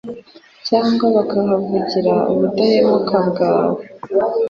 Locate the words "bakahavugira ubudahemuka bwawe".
1.15-3.81